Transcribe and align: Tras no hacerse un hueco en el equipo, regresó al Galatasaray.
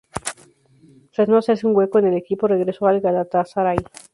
Tras 1.13 1.29
no 1.29 1.37
hacerse 1.37 1.67
un 1.67 1.75
hueco 1.75 1.99
en 1.99 2.07
el 2.07 2.17
equipo, 2.17 2.47
regresó 2.47 2.87
al 2.87 3.01
Galatasaray. 3.01 3.77